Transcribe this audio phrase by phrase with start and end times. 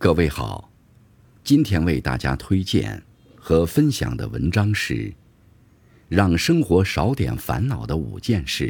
[0.00, 0.70] 各位好，
[1.42, 3.02] 今天为大家推荐
[3.34, 4.94] 和分享的文章是
[6.08, 8.66] 《让生活少点烦恼的五件事》，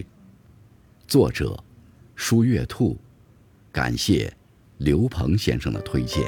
[1.06, 1.62] 作者
[2.16, 2.96] 舒月兔，
[3.70, 4.32] 感谢
[4.78, 6.24] 刘鹏先生的推荐。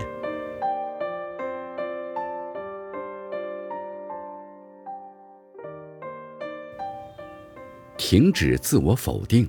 [7.97, 9.49] 停止自我否定。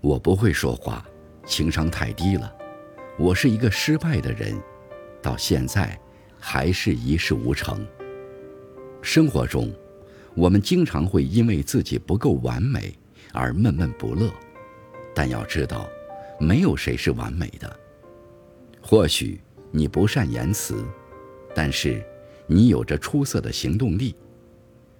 [0.00, 1.04] 我不会说话，
[1.44, 2.63] 情商太低了。
[3.16, 4.60] 我是一个失败的人，
[5.22, 5.96] 到现在
[6.36, 7.86] 还是一事无成。
[9.02, 9.72] 生活中，
[10.34, 12.92] 我们经常会因为自己不够完美
[13.32, 14.32] 而闷闷不乐，
[15.14, 15.88] 但要知道，
[16.40, 17.78] 没有谁是完美的。
[18.82, 19.40] 或许
[19.70, 20.84] 你不善言辞，
[21.54, 22.04] 但是
[22.48, 24.12] 你有着出色的行动力；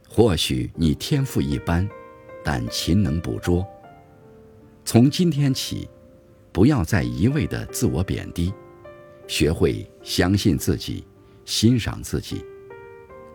[0.09, 1.89] 或许你天赋一般，
[2.45, 3.67] 但勤能补拙。
[4.85, 5.89] 从今天起。
[6.55, 8.55] 不要再一味的自我贬低，
[9.27, 11.05] 学会相信自己，
[11.45, 12.45] 欣赏自己，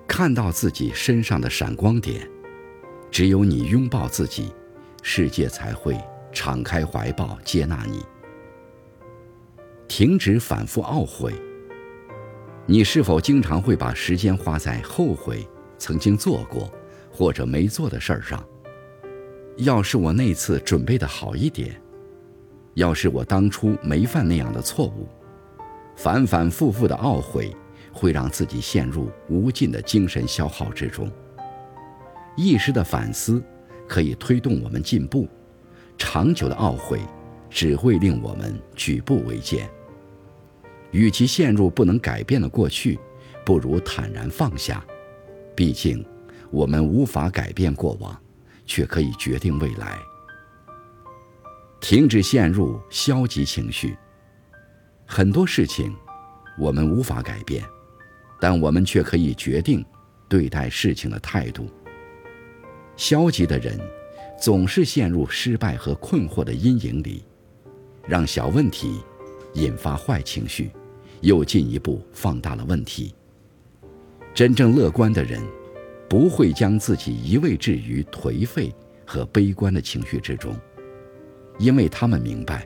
[0.07, 2.25] 看到自己身上的闪光点。
[3.11, 4.53] 只有你拥抱自己，
[5.03, 5.99] 世界才会
[6.31, 8.01] 敞开怀抱接纳你。
[9.89, 11.33] 停止反复懊悔。
[12.65, 15.45] 你是否经常会把时间花在后悔
[15.77, 16.71] 曾经做过
[17.11, 18.41] 或者没做的事儿上？
[19.57, 21.81] 要是我那次准备的好一点。
[22.79, 25.05] 要是我当初没犯那样的错误，
[25.97, 27.53] 反反复复的懊悔，
[27.91, 31.11] 会让自己陷入无尽的精神消耗之中。
[32.37, 33.43] 一时的反思
[33.85, 35.27] 可以推动我们进步，
[35.97, 37.01] 长久的懊悔
[37.49, 39.69] 只会令我们举步维艰。
[40.91, 42.97] 与其陷入不能改变的过去，
[43.45, 44.81] 不如坦然放下。
[45.53, 46.05] 毕竟，
[46.49, 48.17] 我们无法改变过往，
[48.65, 49.99] 却可以决定未来。
[51.81, 53.97] 停止陷入消极情绪。
[55.05, 55.95] 很多事情
[56.57, 57.63] 我们无法改变，
[58.39, 59.83] 但我们却可以决定
[60.27, 61.69] 对待事情的态度。
[62.95, 63.79] 消极的人
[64.39, 67.23] 总是陷入失败和困惑的阴影里，
[68.05, 69.01] 让小问题
[69.53, 70.69] 引发坏情绪，
[71.21, 73.15] 又进一步放大了问题。
[74.33, 75.41] 真正乐观的人
[76.07, 78.73] 不会将自己一味置于颓废
[79.05, 80.55] 和悲观的情绪之中。
[81.59, 82.65] 因为他们明白，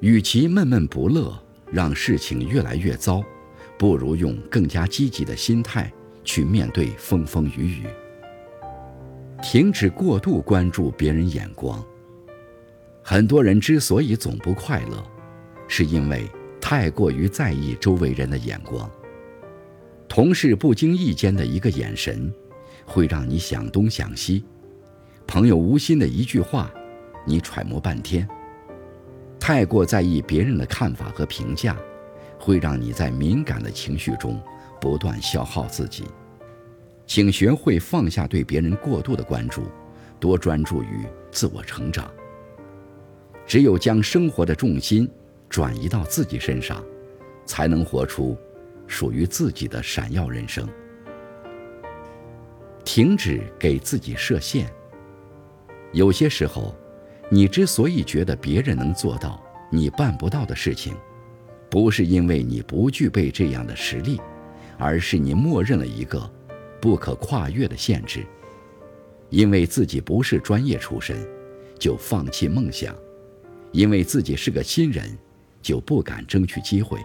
[0.00, 1.32] 与其闷闷不乐，
[1.70, 3.22] 让事情越来越糟，
[3.78, 5.90] 不如用更加积极的心态
[6.24, 7.86] 去面对风风雨雨。
[9.40, 11.82] 停止过度关注别人眼光。
[13.02, 15.00] 很多人之所以总不快乐，
[15.68, 16.28] 是因为
[16.60, 18.90] 太过于在意周围人的眼光。
[20.08, 22.32] 同事不经意间的一个眼神，
[22.84, 24.42] 会让你想东想西；
[25.24, 26.68] 朋友无心的一句话。
[27.28, 28.26] 你揣摩半天，
[29.40, 31.76] 太过在意别人的看法和评价，
[32.38, 34.40] 会让你在敏感的情绪中
[34.80, 36.04] 不断消耗自己。
[37.04, 39.64] 请学会放下对别人过度的关注，
[40.20, 42.08] 多专注于自我成长。
[43.44, 45.08] 只有将生活的重心
[45.48, 46.80] 转移到自己身上，
[47.44, 48.38] 才能活出
[48.86, 50.68] 属于自己的闪耀人生。
[52.84, 54.72] 停止给自己设限。
[55.92, 56.72] 有些时候。
[57.28, 60.94] 你之所以觉得别人能做到你办不到的事情，
[61.68, 64.20] 不是因为你不具备这样的实力，
[64.78, 66.30] 而是你默认了一个
[66.80, 68.24] 不可跨越的限制。
[69.28, 71.16] 因为自己不是专业出身，
[71.80, 72.94] 就放弃梦想；
[73.72, 75.18] 因为自己是个新人，
[75.60, 76.98] 就不敢争取机会。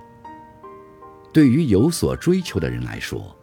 [1.33, 3.35] 对于有所追求的人来说，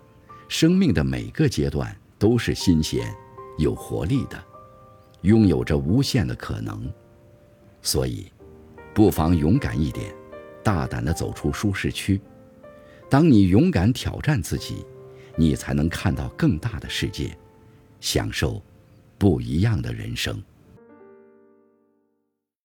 [0.46, 3.12] 生命的每个阶段都是新鲜、
[3.58, 4.40] 有活力的。
[5.22, 6.90] 拥有着无限的可能，
[7.82, 8.30] 所以，
[8.94, 10.14] 不妨勇敢一点，
[10.62, 12.20] 大胆地走出舒适区。
[13.10, 14.84] 当你勇敢挑战自己，
[15.36, 17.36] 你才能看到更大的世界，
[18.00, 18.62] 享受
[19.16, 20.42] 不一样的人生。